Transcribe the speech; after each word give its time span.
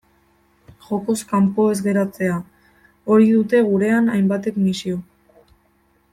Jokoz 0.85 1.17
kanpo 1.31 1.65
ez 1.73 1.75
geratzea, 1.89 2.39
hori 3.13 3.29
dute 3.37 3.63
gurean 3.69 4.11
hainbatek 4.15 4.59
misio. 4.65 4.99